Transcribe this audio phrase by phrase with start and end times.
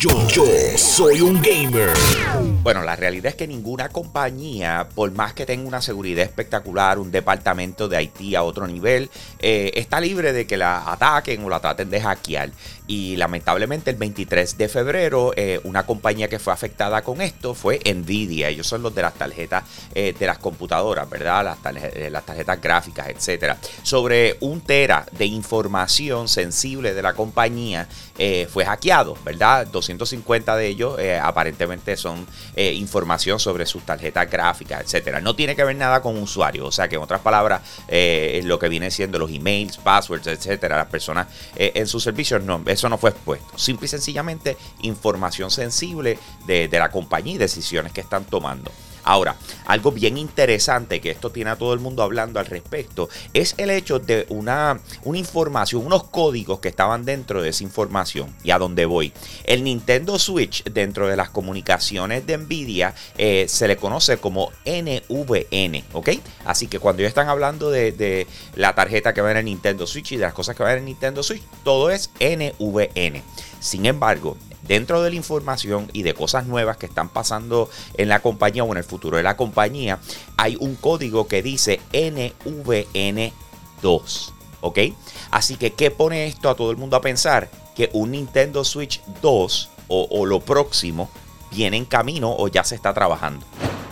[0.00, 0.12] Yo,
[0.76, 1.90] soy un gamer.
[2.62, 7.10] Bueno, la realidad es que ninguna compañía, por más que tenga una seguridad espectacular, un
[7.10, 11.58] departamento de IT a otro nivel, eh, está libre de que la ataquen o la
[11.58, 12.50] traten de hackear.
[12.86, 17.80] Y lamentablemente el 23 de febrero, eh, una compañía que fue afectada con esto fue
[17.84, 18.50] Nvidia.
[18.50, 19.64] Ellos son los de las tarjetas
[19.96, 21.44] eh, de las computadoras, ¿verdad?
[21.44, 23.58] Las, tarjetas, las tarjetas gráficas, etcétera.
[23.82, 27.88] Sobre un tera de información sensible de la compañía
[28.50, 29.68] fue hackeado, ¿verdad?
[29.96, 35.20] 250 de ellos eh, aparentemente son eh, información sobre sus tarjetas gráficas, etcétera.
[35.20, 38.58] No tiene que ver nada con usuario, o sea que en otras palabras, eh, lo
[38.58, 42.98] que viene siendo los emails, passwords, etcétera, las personas en sus servicios, no, eso no
[42.98, 43.56] fue expuesto.
[43.56, 48.70] Simple y sencillamente información sensible de, de la compañía y decisiones que están tomando.
[49.04, 53.54] Ahora, algo bien interesante que esto tiene a todo el mundo hablando al respecto es
[53.58, 58.34] el hecho de una, una información, unos códigos que estaban dentro de esa información.
[58.42, 59.12] Y a dónde voy.
[59.44, 65.84] El Nintendo Switch dentro de las comunicaciones de Nvidia eh, se le conoce como NVN,
[65.92, 66.10] ¿ok?
[66.44, 69.86] Así que cuando ellos están hablando de, de la tarjeta que va en el Nintendo
[69.86, 73.22] Switch y de las cosas que va en el Nintendo Switch, todo es NVN.
[73.60, 78.20] Sin embargo, dentro de la información y de cosas nuevas que están pasando en la
[78.20, 79.98] compañía o en el futuro de la compañía,
[80.36, 83.32] hay un código que dice NVN2.
[84.60, 84.78] ¿Ok?
[85.30, 87.48] Así que, ¿qué pone esto a todo el mundo a pensar?
[87.76, 91.08] Que un Nintendo Switch 2 o, o lo próximo
[91.50, 93.46] viene en camino o ya se está trabajando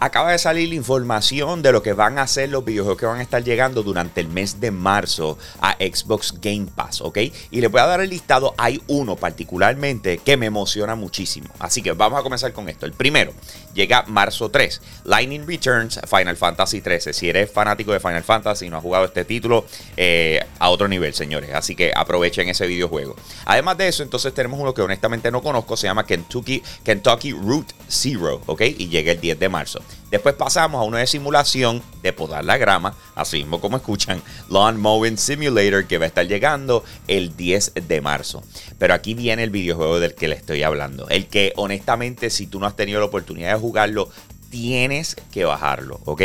[0.00, 3.18] acaba de salir la información de lo que van a hacer los videojuegos que van
[3.18, 7.18] a estar llegando durante el mes de marzo a Xbox Game Pass, ¿ok?
[7.50, 8.54] Y les voy a dar el listado.
[8.56, 11.48] Hay uno particularmente que me emociona muchísimo.
[11.58, 12.86] Así que vamos a comenzar con esto.
[12.86, 13.34] El primero
[13.74, 14.80] llega marzo 3.
[15.04, 17.12] Lightning Returns Final Fantasy 13.
[17.12, 19.66] Si eres fanático de Final Fantasy y no has jugado este título,
[19.98, 21.50] eh, a otro nivel, señores.
[21.52, 23.16] Así que aprovechen ese videojuego.
[23.44, 25.76] Además de eso, entonces tenemos uno que honestamente no conozco.
[25.76, 28.62] Se llama Kentucky, Kentucky Route Zero, ¿ok?
[28.62, 29.80] Y llega el 10 de marzo.
[30.10, 34.80] Después pasamos a uno de simulación de podar la grama, así mismo como escuchan, Lawn
[34.80, 38.42] Mowing Simulator, que va a estar llegando el 10 de marzo.
[38.78, 41.08] Pero aquí viene el videojuego del que le estoy hablando.
[41.08, 44.10] El que honestamente, si tú no has tenido la oportunidad de jugarlo,
[44.50, 46.22] tienes que bajarlo, ¿ok?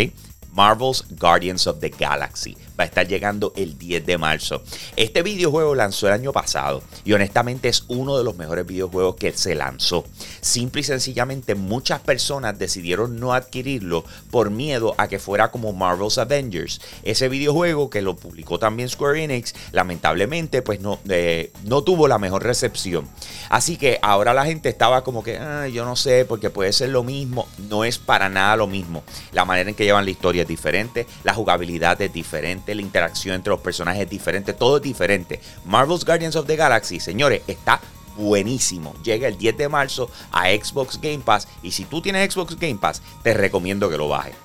[0.55, 4.61] Marvel's Guardians of the Galaxy va a estar llegando el 10 de marzo.
[4.95, 9.33] Este videojuego lanzó el año pasado y honestamente es uno de los mejores videojuegos que
[9.33, 10.05] se lanzó.
[10.41, 16.17] Simple y sencillamente muchas personas decidieron no adquirirlo por miedo a que fuera como Marvel's
[16.17, 16.81] Avengers.
[17.03, 22.19] Ese videojuego que lo publicó también Square Enix, lamentablemente pues no, eh, no tuvo la
[22.19, 23.07] mejor recepción.
[23.49, 26.89] Así que ahora la gente estaba como que, ah, yo no sé, porque puede ser
[26.89, 27.47] lo mismo.
[27.69, 29.03] No es para nada lo mismo.
[29.31, 33.51] La manera en que llevan la historia diferente, la jugabilidad es diferente la interacción entre
[33.51, 35.39] los personajes es diferente, todo es diferente.
[35.65, 37.81] Marvel's Guardians of the Galaxy, señores, está
[38.17, 38.93] buenísimo.
[39.03, 42.75] Llega el 10 de marzo a Xbox Game Pass y si tú tienes Xbox Game
[42.75, 44.35] Pass, te recomiendo que lo bajes.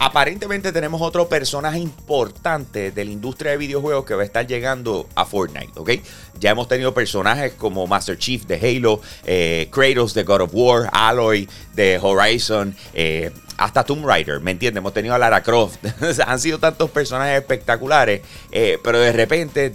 [0.00, 5.08] Aparentemente tenemos otro personaje importante de la industria de videojuegos que va a estar llegando
[5.16, 5.90] a Fortnite, ¿ok?
[6.38, 10.88] Ya hemos tenido personajes como Master Chief de Halo, eh, Kratos de God of War,
[10.92, 14.78] Aloy de Horizon, eh, hasta Tomb Raider, ¿me entiendes?
[14.78, 15.84] Hemos tenido a Lara Croft.
[16.26, 19.70] Han sido tantos personajes espectaculares, eh, pero de repente,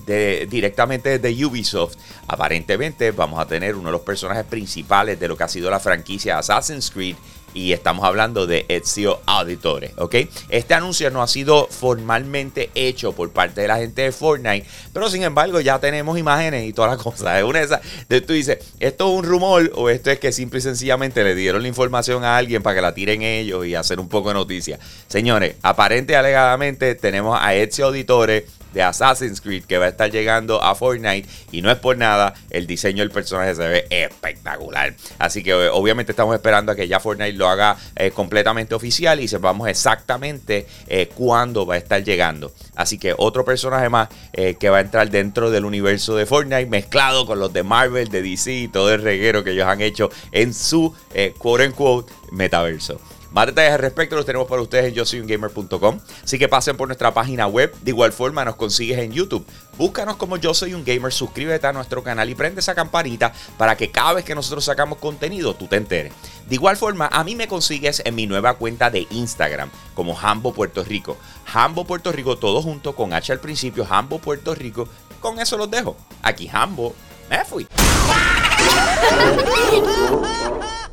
[0.50, 1.96] directamente desde Ubisoft,
[2.28, 5.82] aparentemente vamos a tener uno de los personajes principales de lo que ha sido la
[5.82, 7.18] franquicia Assassin's Creed
[7.54, 10.16] y estamos hablando de Ezio Auditore, ¿ok?
[10.50, 15.10] Este anuncio no ha sido formalmente hecho por parte de la gente de Fortnite, pero
[15.10, 17.38] sin embargo ya tenemos imágenes y todas las cosas.
[17.38, 17.82] Es una de esas,
[18.26, 21.62] tú dices, ¿esto es un rumor o esto es que simple y sencillamente le dieron
[21.62, 24.80] la información a alguien para que la tiren ellos y hacer un poco de noticia?
[25.08, 30.12] Señores, aparente y alegadamente tenemos a Ezio Auditore de Assassin's Creed que va a estar
[30.12, 34.96] llegando a Fortnite y no es por nada, el diseño del personaje se ve espectacular.
[35.20, 39.20] Así que eh, obviamente estamos esperando a que ya Fortnite lo haga eh, completamente oficial
[39.20, 42.52] y sepamos exactamente eh, cuándo va a estar llegando.
[42.76, 47.28] Así que otro personaje más que va a entrar dentro del universo de Fortnite mezclado
[47.28, 50.54] con los de Marvel, de DC y todo el reguero que ellos han hecho en
[50.54, 50.94] su
[51.38, 53.00] quote unquote metaverso.
[53.34, 56.00] Más detalles al respecto los tenemos para ustedes en yo soy un gamer.com.
[56.24, 57.74] Así que pasen por nuestra página web.
[57.82, 59.44] De igual forma nos consigues en YouTube.
[59.76, 63.76] Búscanos como yo soy un gamer, suscríbete a nuestro canal y prende esa campanita para
[63.76, 66.14] que cada vez que nosotros sacamos contenido tú te enteres.
[66.48, 70.54] De igual forma, a mí me consigues en mi nueva cuenta de Instagram como Hambo
[70.54, 71.18] Puerto Rico.
[71.52, 74.88] Hambo Puerto Rico, todo junto con H al principio, Hambo Puerto Rico.
[75.20, 75.98] Con eso los dejo.
[76.22, 76.94] Aquí Hambo,
[77.32, 77.66] me fui.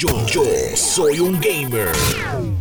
[0.00, 0.42] Yo, yo
[0.76, 1.90] soy un gamer.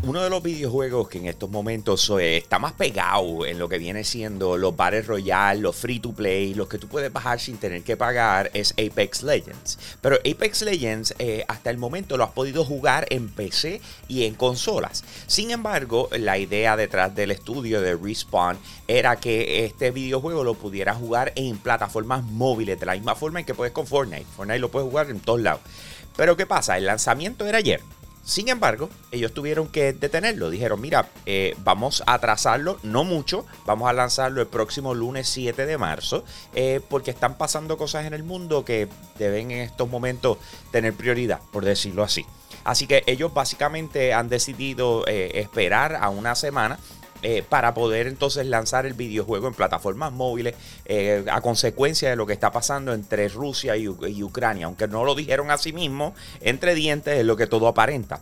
[0.03, 3.77] Uno de los videojuegos que en estos momentos eh, está más pegado en lo que
[3.77, 7.55] viene siendo los Battle Royale, los free to play, los que tú puedes bajar sin
[7.55, 9.79] tener que pagar, es Apex Legends.
[10.01, 14.35] Pero Apex Legends eh, hasta el momento lo has podido jugar en PC y en
[14.35, 15.05] consolas.
[15.25, 20.97] Sin embargo, la idea detrás del estudio de Respawn era que este videojuego lo pudieras
[20.97, 24.25] jugar en plataformas móviles, de la misma forma en que puedes con Fortnite.
[24.35, 25.61] Fortnite lo puedes jugar en todos lados.
[26.19, 26.77] Pero ¿qué pasa?
[26.77, 27.81] El lanzamiento era ayer.
[28.29, 30.51] Sin embargo, ellos tuvieron que detenerlo.
[30.51, 35.65] Dijeron, mira, eh, vamos a atrasarlo, no mucho, vamos a lanzarlo el próximo lunes 7
[35.65, 36.23] de marzo,
[36.53, 38.87] eh, porque están pasando cosas en el mundo que
[39.17, 40.37] deben en estos momentos
[40.71, 42.23] tener prioridad, por decirlo así.
[42.63, 46.77] Así que ellos básicamente han decidido eh, esperar a una semana
[47.21, 50.55] eh, para poder entonces lanzar el videojuego en plataformas móviles
[50.85, 54.65] eh, a consecuencia de lo que está pasando entre Rusia y, y, Ucrania.
[54.65, 58.19] Aunque no lo dijeron a sí mismo, entre dientes es lo que todo aparenta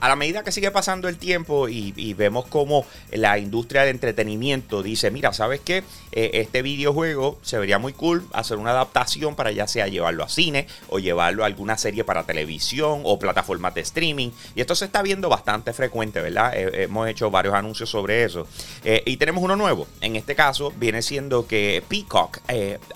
[0.00, 4.82] a la medida que sigue pasando el tiempo y, vemos como la industria del entretenimiento
[4.82, 5.84] dice, mira, ¿sabes qué?
[6.12, 10.28] Eh, este videojuego se vería muy cool hacer una adaptación para ya sea llevarlo a
[10.28, 14.30] cine o llevarlo a alguna serie para televisión o plataformas de streaming.
[14.54, 16.52] Y esto se está viendo bastante frecuente, ¿verdad?
[16.56, 18.46] Eh, hemos hecho varios anuncios sobre eso.
[18.84, 19.86] Eh, y tenemos uno nuevo.
[20.00, 22.38] En este caso viene siendo que Peacock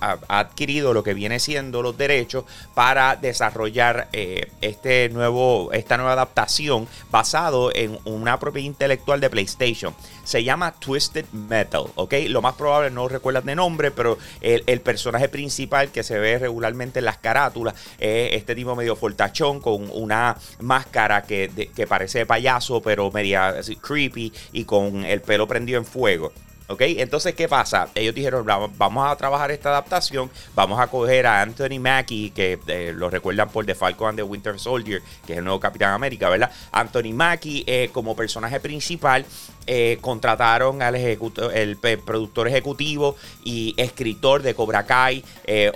[0.01, 2.45] ha, adquirido lo que viene siendo los derechos
[2.75, 9.95] para desarrollar este nuevo, esta nueva adaptación basado en una propiedad intelectual de PlayStation.
[10.25, 12.15] Se llama Twisted Metal, ¿ok?
[12.29, 16.99] Lo más probable, no recuerdas de nombre, pero el, personaje principal que se ve regularmente
[16.99, 22.83] en las carátulas es este tipo medio fortachón con una máscara que, que parece payaso,
[22.83, 26.33] pero media creepy y con el pelo prendido en fuego.
[26.73, 26.81] ¿Ok?
[26.81, 27.89] Entonces, ¿qué pasa?
[27.95, 32.93] Ellos dijeron, vamos a trabajar esta adaptación, vamos a coger a Anthony Mackie, que eh,
[32.95, 36.31] lo recuerdan por The Falcon and the Winter Soldier, que es el nuevo Capitán América,
[36.31, 36.51] ¿verdad?
[36.73, 39.27] Anthony Mackie eh, como personaje principal
[39.67, 45.23] eh, contrataron al el productor ejecutivo y escritor de Cobra Kai.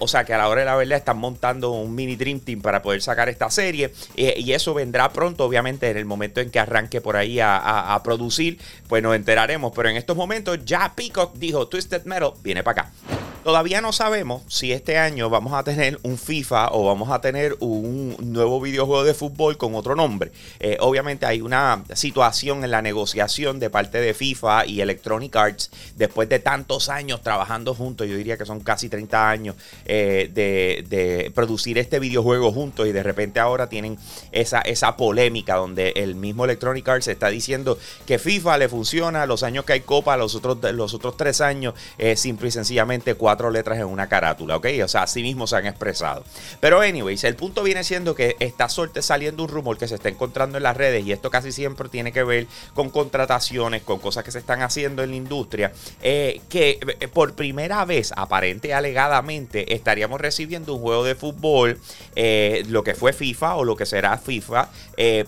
[0.01, 2.63] O sea que a la hora de la verdad están montando un mini Dream Team
[2.63, 3.93] para poder sacar esta serie.
[4.17, 8.59] Y eso vendrá pronto, obviamente, en el momento en que arranque por ahí a producir.
[8.89, 9.73] Pues nos enteraremos.
[9.75, 13.16] Pero en estos momentos ya Peacock dijo Twisted Metal viene para acá.
[13.47, 17.57] Todavía no sabemos si este año vamos a tener un FIFA o vamos a tener
[17.61, 20.33] un nuevo videojuego de fútbol con otro nombre.
[20.59, 25.71] Eh, obviamente hay una situación en la negociación de parte de FIFA y Electronic Arts
[25.95, 28.09] después de tantos años trabajando juntos.
[28.09, 29.55] Yo diría que son casi 30 años
[29.85, 33.97] eh, de, producir este videojuego juntos y de repente ahora tienen
[34.33, 39.45] esa, esa polémica donde el mismo Electronic Arts está diciendo que FIFA le funciona los
[39.45, 43.36] años que hay Copa, los otros, los otros tres años, eh, simple y sencillamente cuatro
[43.53, 44.67] letras en una carátula, ¿ok?
[44.85, 46.25] O sea, así mismo se han expresado.
[46.61, 50.09] Pero, anyways, el punto viene siendo que está suerte saliendo un rumor que se está
[50.09, 54.25] encontrando en las redes y esto casi siempre tiene que ver con contrataciones, con cosas
[54.25, 55.73] que se están haciendo en la industria,
[56.03, 61.81] eh, que eh, por primera vez, aparente y alegadamente, estaríamos recibiendo un juego de fútbol,
[62.15, 64.69] eh, lo que fue FIFA o lo que será FIFA,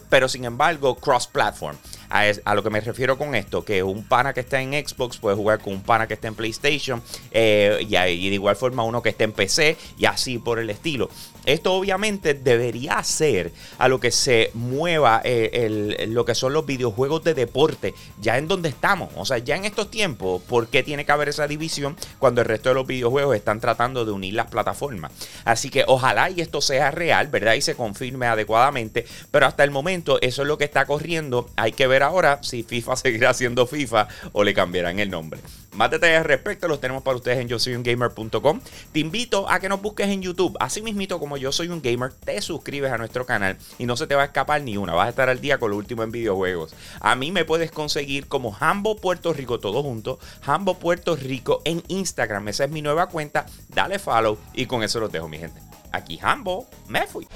[0.09, 1.77] pero sin embargo, cross-platform.
[2.11, 5.37] A, lo que me refiero con esto, que un pana que está en Xbox puede
[5.37, 9.03] jugar con un pana que está en PlayStation eh, y, y, de igual forma uno
[9.03, 11.09] que está en PC y así por el estilo.
[11.45, 17.25] Esto obviamente debería ser a lo que se mueva eh, lo que son los videojuegos
[17.25, 19.09] de deporte, ya en donde estamos.
[19.17, 22.47] O sea, ya en estos tiempos, ¿por qué tiene que haber esa división cuando el
[22.47, 25.13] resto de los videojuegos están tratando de unir las plataformas?
[25.45, 27.55] Así que ojalá y esto sea real, ¿verdad?
[27.55, 29.07] Y se confirme adecuadamente.
[29.31, 31.49] Pero hasta el momento eso es lo que está corriendo.
[31.57, 35.41] Hay que ver ahora si FIFA seguirá siendo FIFA o le cambiarán el nombre.
[35.79, 38.61] Más detalles al respecto los tenemos para ustedes en yo soy un gamer.com.
[38.91, 40.57] Te invito a que nos busques en YouTube.
[40.59, 44.09] Así mismito como yo soy un gamer, te suscribes a nuestro canal y no se
[44.09, 44.95] te va a escapar ni una.
[44.95, 46.75] Vas a estar al día con lo último en videojuegos.
[46.99, 50.19] A mí me puedes conseguir como Hambo Puerto Rico, todo junto.
[50.45, 52.49] Hambo Puerto Rico en Instagram.
[52.49, 53.47] Esa es mi nueva cuenta.
[53.69, 55.61] Dale follow y con eso los dejo, mi gente.
[55.93, 57.29] Aquí Hambo, me fui.